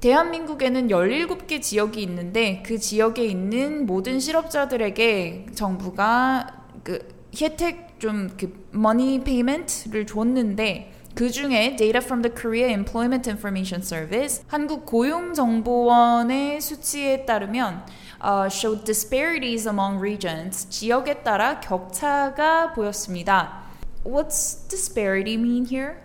대한민국에는 0.00 0.88
17개 0.88 1.62
지역이 1.62 2.02
있는데 2.02 2.60
그 2.66 2.76
지역에 2.76 3.24
있는 3.24 3.86
모든 3.86 4.18
실업자들에게 4.18 5.46
정부가 5.54 6.58
그 6.83 6.99
혜택 7.39 7.99
좀그 7.99 8.69
money 8.73 9.23
payment를 9.23 10.05
줬는데 10.05 10.91
그 11.15 11.29
중에 11.29 11.75
data 11.75 11.99
from 11.99 12.21
the 12.21 12.33
Korea 12.33 12.67
Employment 12.69 13.29
Information 13.29 13.81
Service 13.81 14.43
한국 14.47 14.85
고용정보원의 14.85 16.59
수치에 16.59 17.25
따르면 17.25 17.85
uh, 18.23 18.47
showed 18.49 18.83
disparities 18.83 19.67
among 19.67 19.99
regions 19.99 20.67
지역에 20.69 21.21
따라 21.23 21.59
격차가 21.59 22.73
보였습니다. 22.73 23.63
What's 24.03 24.67
disparity 24.67 25.35
mean 25.35 25.65
here? 25.65 25.97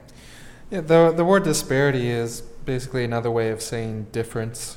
Yeah, 0.71 0.83
the 0.83 1.13
the 1.17 1.25
word 1.25 1.45
disparity 1.45 2.11
is 2.11 2.43
basically 2.65 3.05
another 3.05 3.31
way 3.31 3.51
of 3.51 3.63
saying 3.63 4.09
difference. 4.13 4.77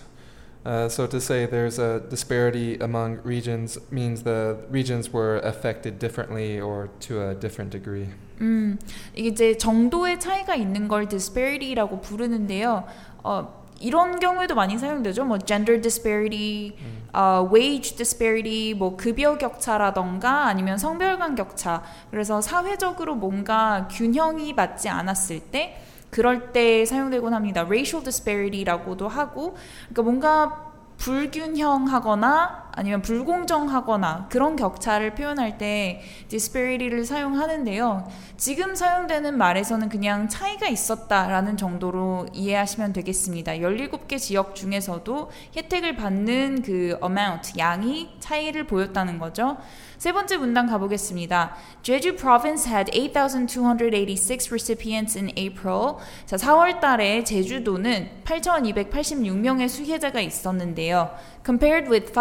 Uh, 0.65 0.87
so 0.87 1.07
to 1.07 1.19
say 1.19 1.47
there's 1.47 1.79
a 1.79 2.01
disparity 2.07 2.77
among 2.79 3.19
regions 3.23 3.79
means 3.89 4.21
the 4.21 4.57
regions 4.69 5.11
were 5.11 5.39
affected 5.39 5.97
differently 5.97 6.59
or 6.59 6.89
to 6.99 7.19
a 7.19 7.33
different 7.33 7.71
degree. 7.71 8.09
음, 8.41 8.77
이게 9.15 9.29
이제 9.29 9.57
정도의 9.57 10.19
차이가 10.19 10.55
있는 10.55 10.87
걸 10.87 11.07
disparity라고 11.07 12.01
부르는데요. 12.01 12.83
어, 13.23 13.61
이런 13.79 14.19
경우에도 14.19 14.53
많이 14.53 14.77
사용되죠. 14.77 15.25
뭐 15.25 15.39
gender 15.39 15.81
disparity, 15.81 16.73
음. 16.79 17.07
어, 17.13 17.49
wage 17.51 17.95
disparity, 17.95 18.75
뭐 18.75 18.95
급여 18.95 19.39
격차라던가 19.39 20.45
아니면 20.45 20.77
성별 20.77 21.17
간 21.17 21.33
격차. 21.33 21.83
그래서 22.11 22.39
사회적으로 22.39 23.15
뭔가 23.15 23.87
균형이 23.91 24.53
맞지 24.53 24.89
않았을 24.89 25.39
때 25.39 25.81
그럴 26.16 26.50
때 26.50 26.86
사용되곤 26.86 27.34
합니다. 27.34 27.60
racial 27.60 28.02
disparity라고도 28.02 29.06
하고 29.06 29.54
그러니까 29.82 30.02
뭔가 30.02 30.72
불균형하거나 30.96 32.65
아니면 32.76 33.00
불공정하거나 33.00 34.28
그런 34.30 34.54
격차를 34.54 35.14
표현할 35.14 35.56
때 35.56 36.02
disparity를 36.28 37.06
사용하는데요. 37.06 38.06
지금 38.36 38.74
사용되는 38.74 39.36
말에서는 39.36 39.88
그냥 39.88 40.28
차이가 40.28 40.68
있었다라는 40.68 41.56
정도로 41.56 42.26
이해하시면 42.34 42.92
되겠습니다. 42.92 43.52
17개 43.52 44.18
지역 44.18 44.54
중에서도 44.54 45.30
혜택을 45.56 45.96
받는 45.96 46.62
그 46.62 46.98
amount, 47.02 47.58
양이 47.58 48.10
차이를 48.20 48.66
보였다는 48.66 49.18
거죠. 49.18 49.56
세 49.96 50.12
번째 50.12 50.36
문단 50.36 50.66
가보겠습니다. 50.66 51.54
Jeju 51.82 52.16
Province 52.16 52.70
had 52.70 52.92
8,286 52.92 54.50
recipients 54.50 55.16
in 55.16 55.30
April. 55.38 55.94
자, 56.26 56.36
4월 56.36 56.80
달에 56.80 57.24
제주도는 57.24 58.10
8,286명의 58.24 59.68
수혜자가 59.70 60.20
있었는데요. 60.20 61.16
Compared 61.44 61.88
with 61.90 62.12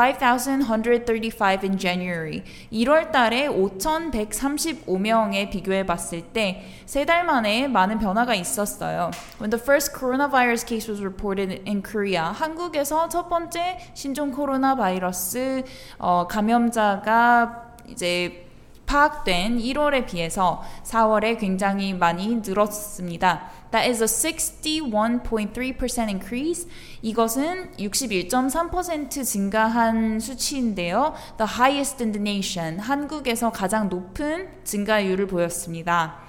5,135 0.45 1.63
in 1.63 1.77
January. 1.77 2.43
1월 2.71 3.11
달에 3.11 3.47
5,135명에 3.47 5.49
비교해 5.49 5.85
봤을 5.85 6.21
때 6.21 6.63
세 6.85 7.05
달 7.05 7.25
만에 7.25 7.67
많은 7.67 7.99
변화가 7.99 8.35
있었어요. 8.35 9.11
When 9.39 9.49
the 9.49 9.61
first 9.61 9.91
coronavirus 9.93 10.67
case 10.67 10.87
was 10.87 11.01
reported 11.01 11.63
in 11.67 11.81
Korea, 11.81 12.31
한국에서 12.33 13.09
첫 13.09 13.27
번째 13.27 13.79
신종 13.93 14.31
코로나 14.31 14.75
바이러스 14.75 15.63
어, 15.97 16.27
감염자가 16.27 17.73
이제 17.87 18.45
파악된 18.85 19.57
1월에 19.57 20.05
비해서 20.05 20.61
4월에 20.83 21.39
굉장히 21.39 21.93
많이 21.93 22.41
늘었습니다. 22.45 23.49
That 23.75 23.89
is 23.89 24.01
a 24.01 24.07
61.3% 24.07 26.09
increase. 26.09 26.65
이것은 27.01 27.73
61.3% 27.77 29.25
증가한 29.25 30.21
수치인데요. 30.21 31.13
The 31.37 31.59
highest 31.59 32.01
in 32.01 32.13
the 32.13 32.21
nation. 32.21 32.79
한국에서 32.79 33.51
가장 33.51 33.89
높은 33.89 34.47
증가율을 34.63 35.27
보였습니다. 35.27 36.23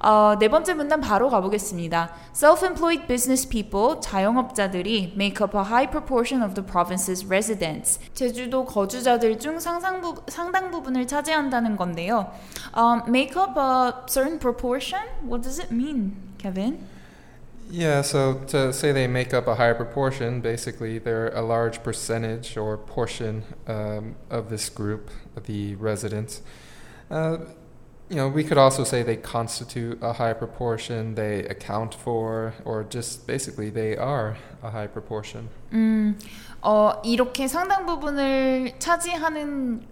어, 0.00 0.34
네 0.40 0.48
번째 0.48 0.74
문단 0.74 1.00
바로 1.00 1.28
가보겠습니다. 1.28 2.12
Self-employed 2.32 3.06
business 3.06 3.48
people, 3.48 4.00
자영업자들이 4.00 5.12
make 5.14 5.40
up 5.40 5.56
a 5.56 5.62
high 5.62 5.88
proportion 5.88 6.42
of 6.42 6.54
the 6.54 6.66
province's 6.66 7.24
residents. 7.28 8.00
제주도 8.14 8.64
거주자들 8.64 9.38
중 9.38 9.60
상상부, 9.60 10.22
상당 10.26 10.72
부분을 10.72 11.06
차지한다는 11.06 11.76
건데요. 11.76 12.32
Um, 12.76 13.02
make 13.06 13.40
up 13.40 13.56
a 13.56 13.92
certain 14.08 14.40
proportion? 14.40 15.02
What 15.22 15.42
does 15.42 15.60
it 15.60 15.72
mean, 15.72 16.27
Kevin? 16.37 16.87
Yeah, 17.69 18.01
so 18.01 18.35
to 18.47 18.73
say 18.73 18.91
they 18.91 19.07
make 19.07 19.33
up 19.33 19.47
a 19.47 19.55
higher 19.55 19.73
proportion, 19.73 20.41
basically 20.41 20.99
they're 20.99 21.29
a 21.29 21.41
large 21.41 21.81
percentage 21.81 22.57
or 22.57 22.77
portion 22.77 23.43
um, 23.67 24.15
of 24.29 24.49
this 24.49 24.69
group, 24.69 25.09
the 25.45 25.75
residents. 25.75 26.41
Uh, 27.09 27.37
you 28.09 28.17
know, 28.17 28.27
we 28.27 28.43
could 28.43 28.57
also 28.57 28.83
say 28.83 29.01
they 29.01 29.15
constitute 29.15 29.97
a 30.01 30.13
high 30.13 30.33
proportion, 30.33 31.15
they 31.15 31.45
account 31.45 31.95
for, 31.95 32.53
or 32.65 32.83
just 32.83 33.25
basically 33.25 33.69
they 33.69 33.95
are 33.95 34.37
a 34.61 34.69
high 34.69 34.87
proportion. 34.87 35.49
음, 35.71 36.19
어, 36.61 37.01
이렇게 37.03 37.47
상당 37.47 37.85
부분을 37.85 38.73
차지하는 38.77 39.87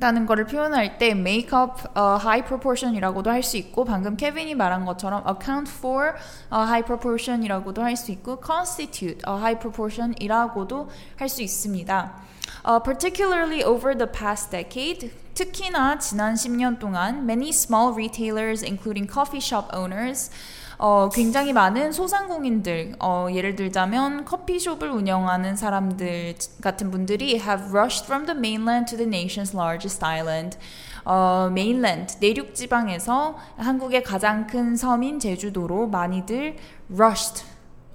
다는 0.00 0.26
거를 0.26 0.44
표현할 0.44 0.98
때 0.98 1.10
make 1.10 1.50
up 1.56 1.82
a 1.96 2.18
high 2.20 2.44
proportion이라고도 2.44 3.30
할 3.30 3.42
수 3.44 3.56
있고 3.56 3.84
방금 3.84 4.16
케빈이 4.16 4.54
말한 4.54 4.84
것처럼 4.84 5.22
account 5.28 5.70
for 5.70 6.14
a 6.52 6.62
high 6.62 6.84
proportion이라고도 6.84 7.82
할 7.82 7.96
수 7.96 8.10
있고 8.12 8.40
constitute 8.44 9.20
a 9.28 9.34
high 9.36 9.58
proportion이라고도 9.58 10.88
할 11.16 11.28
수 11.28 11.42
있습니다. 11.42 12.24
Uh, 12.66 12.80
particularly 12.82 13.62
over 13.62 13.94
the 13.96 14.10
past 14.10 14.50
decade, 14.50 15.12
특히나 15.34 15.98
지난 15.98 16.34
10년 16.34 16.78
동안 16.78 17.24
many 17.24 17.50
small 17.50 17.92
retailers 17.94 18.64
including 18.64 19.06
coffee 19.06 19.40
shop 19.40 19.68
owners 19.72 20.30
어, 20.78 21.08
굉장히 21.12 21.52
많은 21.52 21.92
소상공인들, 21.92 22.96
어, 23.00 23.28
예를 23.32 23.56
들자면 23.56 24.24
커피숍을 24.24 24.90
운영하는 24.90 25.56
사람들 25.56 26.34
같은 26.62 26.90
분들이 26.90 27.34
have 27.34 27.66
rushed 27.70 28.04
from 28.06 28.26
the 28.26 28.36
mainland 28.38 28.90
to 28.90 28.96
the 28.96 29.08
nation's 29.08 29.54
largest 29.54 30.04
island. 30.04 30.58
어, 31.04 31.48
mainland, 31.50 32.16
내륙 32.20 32.54
지방에서 32.54 33.36
한국의 33.56 34.02
가장 34.02 34.46
큰 34.46 34.74
섬인 34.74 35.20
제주도로 35.20 35.86
많이들 35.88 36.56
rushed, 36.90 37.44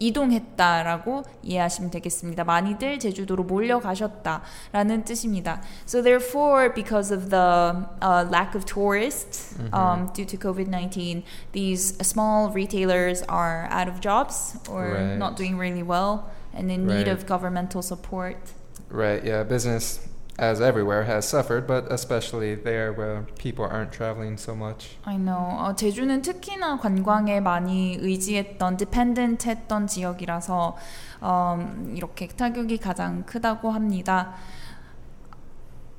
이동했다라고 0.01 1.23
이해하시면 1.43 1.91
되겠습니다. 1.93 2.45
많이들 2.45 2.99
제주도로 2.99 3.45
몰려가셨다라는 3.45 5.05
뜻입니다. 5.05 5.63
So 5.87 6.03
therefore, 6.03 6.73
because 6.75 7.13
of 7.15 7.31
the 7.31 7.87
uh, 8.03 8.27
lack 8.31 8.55
of 8.55 8.65
tourists 8.67 9.57
um, 9.73 10.11
due 10.13 10.27
to 10.27 10.37
COVID-19, 10.37 11.23
these 11.53 11.97
small 12.03 12.51
retailers 12.53 13.23
are 13.29 13.69
out 13.71 13.89
of 13.89 14.01
jobs 14.01 14.57
or 14.69 14.95
Right. 14.95 15.17
not 15.17 15.37
doing 15.37 15.57
really 15.57 15.83
well 15.83 16.25
and 16.53 16.71
in 16.71 16.87
need 16.87 17.07
Right. 17.07 17.09
of 17.09 17.27
governmental 17.27 17.81
support. 17.83 18.37
Right, 18.91 19.25
yeah, 19.25 19.43
business, 19.45 20.01
as 20.39 20.61
everywhere, 20.61 21.05
has 21.05 21.29
suffered, 21.29 21.67
but 21.67 21.91
especially 21.93 22.57
there 22.57 22.93
where 22.93 23.23
people 23.39 23.65
aren't 23.65 23.93
traveling 23.93 24.37
so 24.37 24.55
much. 24.55 24.97
I 25.05 25.17
know. 25.17 25.57
어, 25.59 25.75
제주는 25.77 26.23
특히나 26.23 26.79
관광에 26.79 27.41
많이 27.41 27.97
의지했던, 28.01 28.77
dependent 28.77 29.49
했던 29.49 29.87
지역이라서 29.87 30.77
음, 31.23 31.95
이렇게 31.97 32.27
타격이 32.27 32.79
가장 32.79 33.23
크다고 33.25 33.71
합니다. 33.71 34.35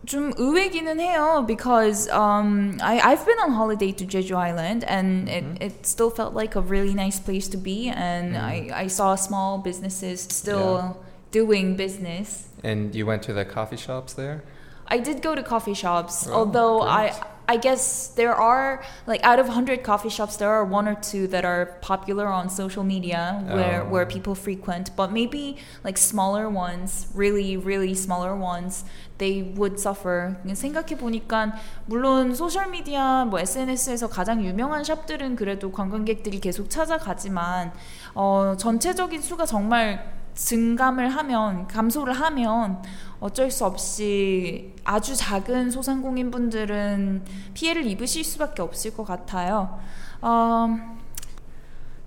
좀 0.06 0.32
의외기는 0.38 1.00
해요 1.00 1.44
because 1.48 2.08
um, 2.12 2.78
I, 2.80 3.00
I've 3.00 3.26
been 3.26 3.40
on 3.40 3.54
holiday 3.54 3.92
to 3.94 4.06
Jeju 4.06 4.36
Island 4.36 4.84
and 4.84 5.28
it, 5.28 5.44
it 5.60 5.88
still 5.88 6.12
felt 6.12 6.36
like 6.36 6.56
a 6.56 6.62
really 6.62 6.94
nice 6.94 7.20
place 7.20 7.48
to 7.48 7.58
be 7.58 7.90
and 7.90 8.38
I, 8.38 8.70
I 8.72 8.88
saw 8.88 9.16
small 9.16 9.58
businesses 9.58 10.22
still 10.22 10.98
doing 11.32 11.76
business. 11.76 12.48
And 12.64 12.94
you 12.96 13.06
went 13.06 13.24
to 13.24 13.34
the 13.34 13.46
coffee 13.46 13.78
shops 13.78 14.14
there? 14.14 14.44
I 14.88 15.00
did 15.00 15.22
go 15.22 15.34
to 15.36 15.42
coffee 15.44 15.74
shops, 15.74 16.28
Oh, 16.30 16.34
although 16.46 16.82
I 16.82 17.10
great. 17.10 17.24
I 17.48 17.58
guess 17.58 18.08
there 18.16 18.34
are 18.34 18.82
like 19.06 19.22
out 19.24 19.38
of 19.38 19.46
100 19.48 19.84
coffee 19.84 20.10
shops 20.10 20.38
there 20.38 20.50
are 20.50 20.66
one 20.66 20.88
or 20.88 20.96
two 20.96 21.28
that 21.28 21.46
are 21.46 21.78
popular 21.82 22.26
on 22.26 22.50
social 22.50 22.84
media 22.84 23.44
where 23.54 23.86
where 23.86 24.06
Oh. 24.06 24.10
people 24.10 24.34
frequent, 24.34 24.90
but 24.96 25.12
maybe 25.12 25.58
like 25.84 25.98
smaller 25.98 26.50
ones, 26.50 27.06
really 27.14 27.56
really 27.58 27.94
smaller 27.94 28.34
ones, 28.36 28.84
they 29.20 29.42
would 29.58 29.78
suffer. 29.80 30.38
생각해 30.46 30.98
보니까 30.98 31.54
물론 31.88 32.34
소셜 32.34 32.66
미디어 32.72 33.26
뭐 33.26 33.40
SNS에서 33.40 34.08
가장 34.10 34.44
유명한 34.44 34.84
샵들은 34.84 35.36
그래도 35.36 35.72
관광객들이 35.72 36.40
계속 36.40 36.70
찾아가지만 36.72 37.74
어 38.16 38.56
전체적인 38.58 39.22
수가 39.22 39.46
정말 39.46 40.14
증감을 40.41 41.11
하면 41.11 41.67
감소를 41.67 42.15
하면 42.15 42.83
어쩔 43.21 43.51
수 43.51 43.67
없이 43.67 44.75
아주 44.85 45.15
작은 45.15 45.71
소상공인 45.71 46.31
분들은 46.31 47.25
피해를 47.53 47.87
입으실 47.87 48.25
수밖에 48.25 48.63
없을 48.63 48.95
것 48.97 49.05
같아요. 49.05 49.79
음, 50.25 50.99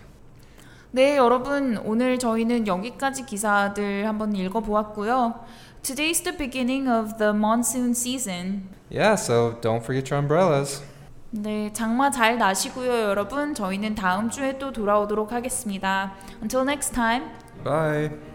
네, 0.91 1.17
여러분 1.17 1.77
오늘 1.83 2.17
저희는 2.17 2.67
여기까지 2.67 3.25
기사들 3.25 4.05
한번 4.05 4.35
읽어보았고요. 4.35 5.45
Today's 5.81 6.23
the 6.23 6.35
beginning 6.35 6.89
of 6.89 7.17
the 7.17 7.31
monsoon 7.31 7.91
season. 7.91 8.69
Yeah, 8.89 9.15
so 9.15 9.57
don't 9.61 9.83
forget 9.83 10.09
your 10.09 10.19
umbrellas. 10.19 10.81
네, 11.31 11.71
장마 11.73 12.11
잘 12.11 12.37
나시고요, 12.37 12.89
여러분. 13.09 13.53
저희는 13.53 13.95
다음 13.95 14.29
주에 14.29 14.57
또 14.57 14.71
돌아오도록 14.71 15.31
하겠습니다. 15.33 16.13
Until 16.41 16.63
next 16.63 16.93
time. 16.93 17.25
Bye. 17.63 18.28